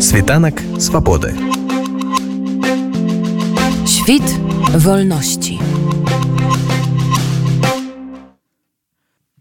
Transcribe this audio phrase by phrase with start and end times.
[0.00, 1.34] Світанак свабоды.
[3.86, 4.22] Świt
[4.74, 5.58] wolności.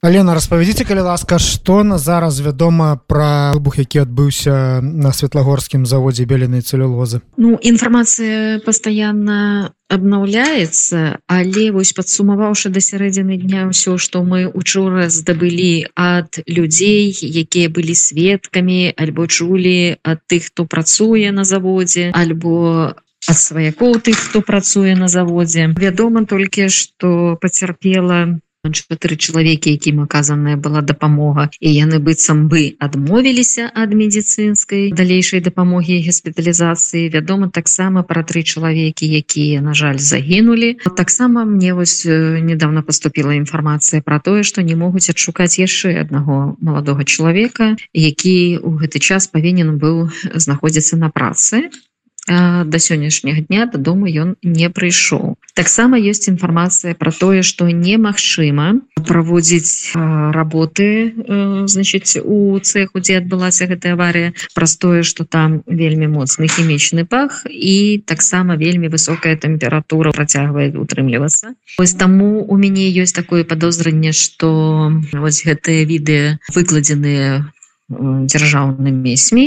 [0.00, 6.24] Алена распавядзіце калі ласка што на зараз вядома пра выбух які адбыўся на светлагорскім заводзе
[6.24, 14.44] беленай цэлюлозы Ну інфармацыя пастаянна абнаўляецца але вось падсумаваўшы да сярэдзіны дня ўсё што мы
[14.62, 17.10] учора здабылі ад людзей
[17.44, 22.94] якія былі сведкамі альбо чулі ад тых хто працуе на заводзе альбо
[23.26, 25.68] ад сваякоў тых хто працуе на заводзе.
[25.76, 28.40] Вядома толькі што пацярпела
[28.72, 35.98] чатыры чалавекі якім аказаная была дапамога і яны быццам бы адмовіліся ад медицинскай далейшай дапамогі
[36.06, 43.34] госпіталізацыі вядома таксама пра тры чалавекі якія на жаль загінулі таксама мне вось недавно поступила
[43.34, 49.26] інфармацыя про тое что не могуць адшукаць яшчэ аднаго маладога чалавека які у гэты час
[49.28, 51.70] павінен быў знаходзіцца на працы
[52.28, 59.90] до сённяшняга дня дадому ён не прыйшоў таксама ёсць інфармацыя про тое что немагчыма праводзіць
[59.96, 61.14] работы
[61.66, 64.34] значитчыць у цеху дзе адбылася гэтая авария.
[64.54, 71.58] Праз тое что там вельмі моцны хімічны пах і таксама вельмі высокая тэмпература працягвае утрымлівацца
[71.82, 77.50] ось таму у мяне ёсць такое подозранне что вось гэтыя віды выкладзеныя
[77.90, 79.42] дзяржаўнымі сМ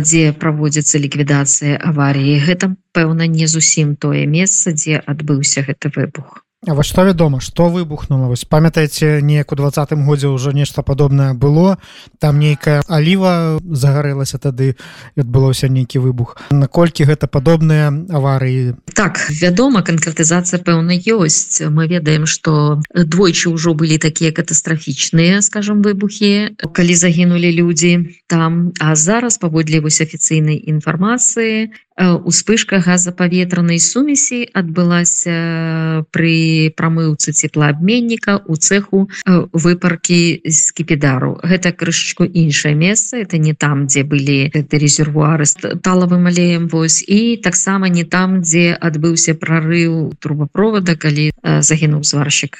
[0.00, 2.38] дзе праводзіцца ліквідацыя аварыі.
[2.46, 7.68] Гэта пэўна не зусім тое месца дзе адбыўся гэты выбух А вось што вядома што
[7.68, 8.28] выбухнула?
[8.32, 11.76] Вось памятаеце неяк у двадцатым годзе ўжо нешта падобнае было?
[12.18, 14.76] Там нейкая аліва загарэлася тады
[15.12, 16.40] адбылося нейкі выбух.
[16.48, 18.80] Наколькі гэта падобныя аварыі?
[18.96, 21.60] Так вядома канкрэтызацыя пэўна ёсць.
[21.60, 28.72] Мы ведаем что двойчы ўжо былі такія катастрафічныя скажем выбухі калі загінулі людзі там.
[28.80, 39.08] А зараз паводле вось афіцыйнай інфармацыі успышка газапаветранай сумесі адбылася при прамыўцы цеплаабменніка у цеху
[39.26, 41.38] выпаркі з кіпідару.
[41.42, 45.46] Гэта крышачку іншае месца это не там дзе былі это резервуары
[45.82, 47.04] талавым алеем вось.
[47.06, 52.58] І таксама не там дзе адбыўся прорыў трубапровода калі загінуў сварщик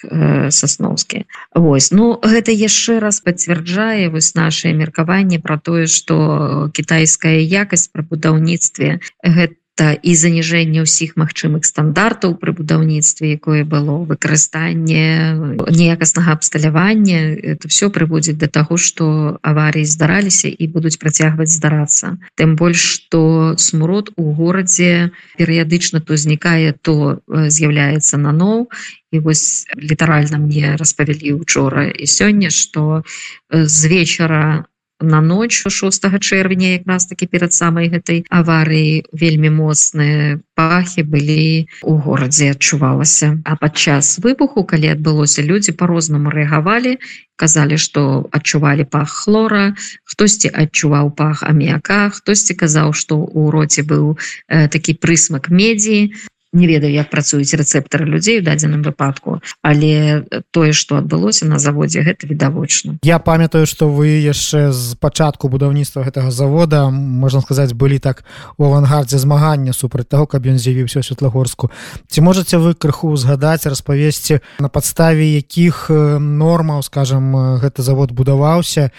[0.50, 1.26] сасноўскі.
[1.54, 1.90] Вось.
[1.90, 9.02] Ну гэта яшчэ раз пацвярджае вось наше меркаванне про тое что кітайская якасць пра будаўніцтве
[9.24, 15.34] гэта і заніжэнне ўсіх магчымых стандартаў пры будаўніцтве якое было выкарыстанне
[15.66, 17.34] неякаснага абсталявання.
[17.42, 22.22] Это все прыводзіць до таго что аварыі здараліся і будуць працягваць здарацца.
[22.38, 25.10] Тым больш что смурод у горадзе
[25.40, 28.70] перыядычна то знікае то з'яўляецца на ноў
[29.10, 33.02] і вось літаральна мне распавялі учора і сёння что
[33.50, 39.04] з вечара на ноч 6 чэрвеня якраз таки перад самай гэтай аварыі.
[39.12, 43.42] Вельмі моцныя пахі былі у горадзе адчувалася.
[43.44, 46.98] А падчас выбуху калі адбылося людзі по-рознаму рэагавалі
[47.36, 49.74] казалі что адчувалі пах хлора
[50.06, 54.14] хтосьці адчуваў пах аміяка хтосьці казаў что у роце быў
[54.48, 56.14] э, такі прысмак медзі
[56.54, 62.02] не ведаю як працуюць рэцэптары людзей у дадзеным выпадку але тое что адбылося на заводзе
[62.02, 62.98] гэта відавочна.
[63.02, 68.24] Я памятаю что вы яшчэ з пачатку будаўніцтва гэтага завода можна сказаць былі так
[68.56, 71.70] у авангардзе змагання супраць того каб ён з'явіўся светлагорску
[72.08, 78.90] ці можете вы крыху узгадаць распавесці на падставе якіх нормаў скажем гэты завод будаваўся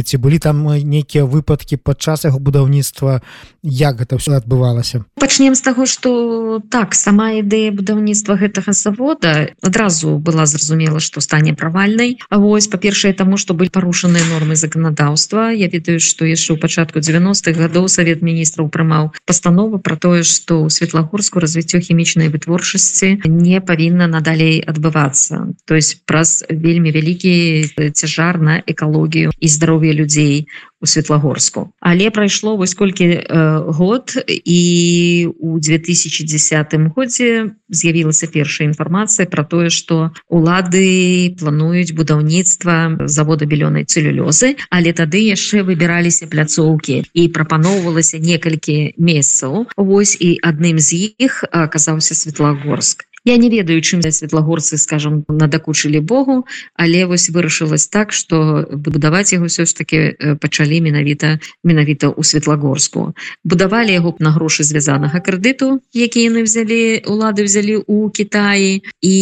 [0.00, 3.20] ці былі там нейкія выпадкі падчас яго будаўніцтва?
[3.62, 5.04] Як гэта все адбывалася?
[5.20, 11.54] Пачнем з таго что так сама ідэя будаўніцтва гэтага завода адразу была зразумела что стане
[11.54, 12.18] правальнай.
[12.30, 15.52] А вось па-першае таму что былі парушаныя нормы заканадаўства.
[15.52, 20.64] Я ведаю что яшчэ ў пачатку 90-х гадоў Савет міністраў прымаў пастанову про тое что
[20.64, 25.54] ў светлагорску развіццё хімічнай вытворчасці не павінна надалей адбывацца.
[25.66, 29.48] То есть праз вельмі вялікі цяжар на экалогію і
[29.82, 30.48] здароўе людзей
[30.80, 39.26] у светлагорску але прайшло вось колькі э, год і у 2010 годзе з'явілася першая інфармацыя
[39.26, 47.28] про тое что улады плануюць будаўніцтва завода белёнай цэлюлёзы але тады яшчэ выбіраліся пляцоўкі і
[47.28, 54.76] прапаноўвалася некалькі месяцаў Вось і адным з іх аказаўся светлагорск я не ведаю чым светлагорцы
[54.78, 60.80] скажем надакучылі Богу але вось вырашылась так что будаваць яго ўсё ж таки э, пачалі
[60.80, 63.14] менавіта менавіта у светлагорску.
[63.44, 69.16] Будавалі яго на грошы звязанага крэдыту які яны взялі улады взялі у Китаі і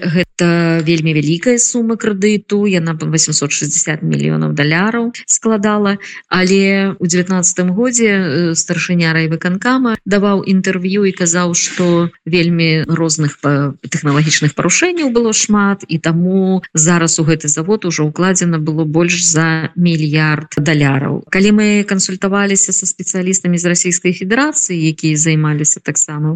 [0.00, 5.98] гэта вельмі вялікая сума крэдыту яна 860 мільёнаў даляраў складала.
[6.28, 12.84] Але у 19 годзе э, старшыня райвыканкама даваў інтэрв'ю і казаў что вельмі
[13.26, 19.24] розных тэхналагічных парушэнняў было шмат і таму зараз у гэты завод уже укладзена было больш
[19.24, 21.24] за мільярд даляраў.
[21.30, 26.34] Калі мы кансультаваліся со спецыялістамі з расійскай федерацыі якія займаліся таксама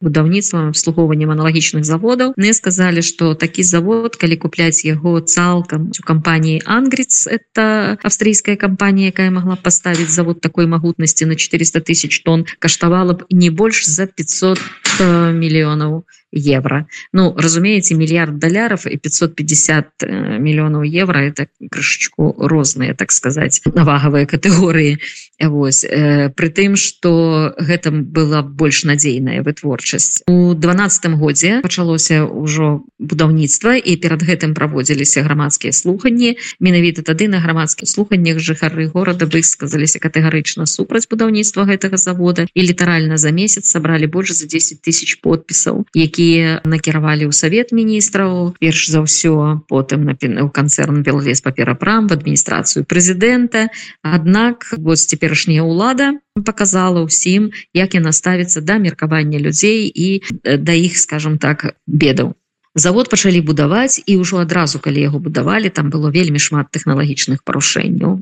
[0.00, 6.62] будаўніцтвам обслугоўваннем аналагічных заводаў не сказали что такі завод калі купляць яго цалкам у кампаніі
[6.66, 13.12] ангриц это австрійская кампанія якая могла поставить завод такой магутнасці на 400 тысяч тонн каштавала
[13.12, 14.60] б не больш за 500
[15.00, 16.86] э, мільёнаў евро.
[17.12, 24.26] Ну разумеете мільярд даляров и 550 э, миллионов евро это крышечку розные так сказать навагавыя
[24.26, 24.98] категории.
[25.40, 30.22] Вось э, при тым что гэтым была больш надзейная вытворчасць.
[30.26, 36.36] У двадцатым годзе пачалося ўжо будаўніцтва і перад гэтым праводзіліся грамадскія слуханні.
[36.60, 43.16] Менавіта тады на грамадскіх слуханнях жыхары горада высказаліся катэгарычна супраць будаўніцтва гэтага завода і літаральна
[43.16, 48.56] за месяц сабралі больш за 10 тысяч подпісаў якія накіравалі ў савет міністраў.
[48.56, 53.68] Перш за ўсё потым на у канцэрн беллес паперапрам в адміністрацыю прэзідэнта.
[54.00, 60.72] Аднак вот цяпер цяперашняя ўлада показала ўсім як яна ставіцца да меркавання людзей і да
[60.72, 62.32] іх скажем так бедаў
[62.76, 68.20] завод пачалі будаваць і ўжо адразу калі яго будавалі там было вельмі шмат тэхналагічных парушэнняў.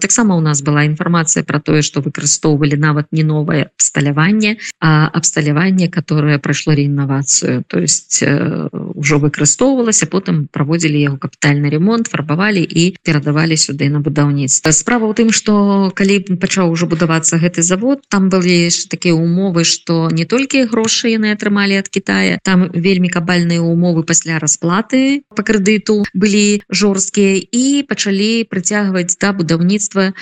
[0.00, 5.88] Таксама у нас была інфармацыя про тое что выкарыстоўвалі нават не новае абсталяванне а абсталяванне
[5.92, 13.56] которое прайшло реінавацыю то есть ўжо выкарыстоўвалася потым праводзілі яго капітальны ремонт фарбавалі і перадавалі
[13.60, 14.72] сюды на будаўніцтва.
[14.72, 20.08] Справа ў тым что калі пачаў ужо будавацца гэты завод там былі такія умовы что
[20.08, 25.42] не толькі грошы яны атрымалі от Китая там вельмі кабальныя умовы умовы пасля расплаты по
[25.42, 30.14] крэдыту былі жорсткія і пачалі прыцягваць да будаўніцтва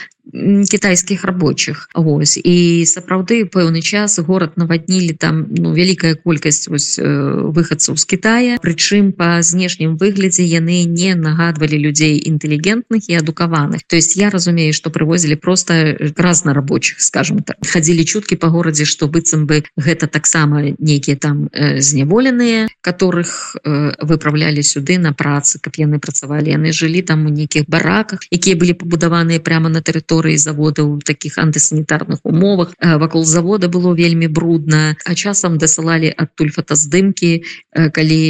[0.71, 1.89] китайскіх рабочих.
[1.95, 8.59] Вось і сапраўды пэўны час город наваднілі там ну вялікая колькасць вось выхадцаў з Китая.
[8.61, 13.81] Прычым по знешнім выглядзе яны не нагадвалі людзей інтэлігентных і адукаваных.
[13.89, 17.57] То есть я разумею что прывозілі просто разна рабочих скажем так.
[17.65, 23.93] Хадзілі чуткі по горадзе что быццам бы гэта таксама нейкія там э, зняволеныя которых э,
[24.03, 26.53] выправлялі сюды на працы каб яны працавалі.
[26.53, 30.99] Яны жылі там у нейкіх бараках якія былі пабудаваныя прямо на тэрыторыі тэрыторыі завода ў
[31.05, 32.75] таких антысанітарных умовах.
[32.83, 38.23] Вакол завода было вельмі брудна а часам дасылалі адтуль фотаздымки калі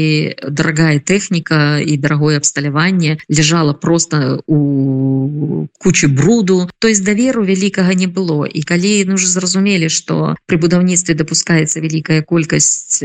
[0.49, 8.07] дорогая тэхніка і дарагое абсталяванне лежала просто у кучи бруду то есть даверу вялікага не
[8.07, 8.45] было.
[8.45, 13.01] І калі ну уже зразумелі что при будаўніцтве допускаецца вялікая колькасць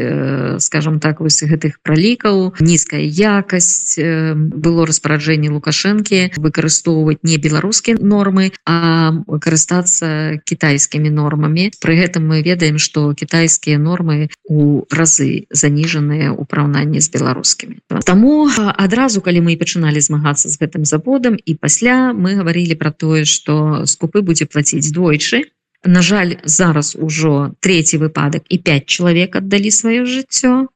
[0.59, 3.95] скажем так вось гэтых пролікаў нізкая якасць
[4.35, 11.71] было распараджэнне лукашэнкі выкарыстоўваць не беларускія нормы а карыстацца кітайскімі нормамі.
[11.83, 17.83] Пры гэтым мы ведаем что кітайскія нормы у разы заніжаныя ў параўнанні з беларускімі.
[18.07, 23.25] Таму адразу калі мы пачыналі змагацца з гэтым заводам і пасля мы гаварілі про тое
[23.25, 25.51] что скупы будзе плаціць двойчы.
[25.83, 30.71] На жаль зараз ужо третий выпадак і 5 чалавек аддалі сваё жыццё.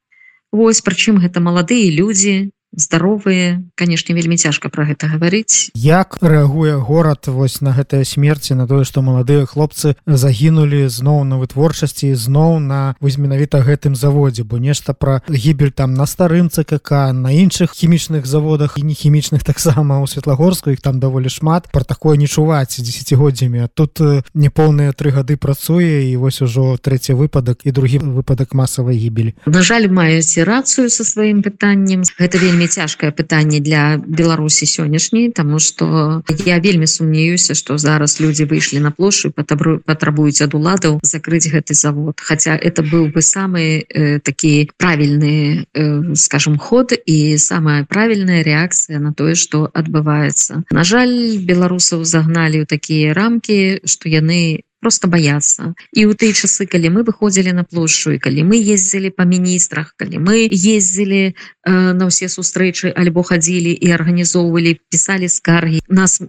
[0.51, 5.71] Вось прычым гэта маладыя людзі здаровыя канешне вельмі цяжка про гэта гаварыць.
[5.75, 11.37] Як рэагуе горад вось на гэтыя смерці на тое што маладыя хлопцы загінулі зноў на
[11.37, 17.13] вытворчасці зноў на вось менавіта гэтым заводзе бо нешта пра гібель там на старым ЦКК
[17.13, 21.83] на іншых хімічных заводах і не хімічных таксама у светлагорску іх там даволі шмат про
[21.83, 24.01] такое не чуваць десятгоддзямі тут
[24.33, 29.35] неполныя тры гады працуе і вось ужо трэці выпадак і другі выпадак масавай гібелі.
[29.45, 32.01] На жаль маеце рацыю со сваім пытаннем.
[32.17, 38.43] Гэта вельмі цяжкае пытанне для беларусі сённяшняй тому что я вельмі сумнеюся что зараз люди
[38.49, 42.17] выйшлі на плошу патрабуюць ад уладаў закрыть гэты завод.
[42.17, 48.99] Хотя это быў бы самый э, такі правільны э, скажем ход і самая правільная реакцыя
[48.99, 55.75] на тое что адбываецца на жаль беларусаў загналі ў такія рамки что яны просто бояться.
[55.91, 59.91] І у тыя часы калі мы выходзілі на плошчу і калі мы ездзілі по міністрах
[59.99, 66.23] калі мы ездзілі э, на ўсе сустрэчы альбо хадзілі і арганізоўвалі пісалі скаргі нас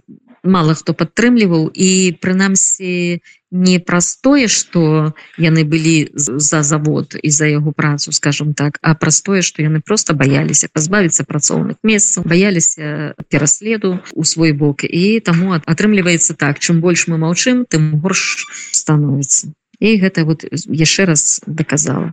[0.49, 7.71] мало хто падтрымліваў і прынамсі не простое что яны былі за завод і за яго
[7.71, 14.23] працу скажем так а простое что яны просто баяліся пазбавіцца працоўных месцаў баяліся пераследу у
[14.23, 14.83] свой бок.
[14.83, 19.53] І таму атрымліваецца так чым больш мы маўчым тым горш становіцца.
[19.79, 22.11] І гэта вот яшчэ раз доказала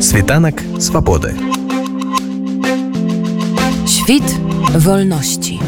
[0.00, 1.34] світанак свабоды.
[3.86, 4.22] Świt
[4.78, 5.58] wolności.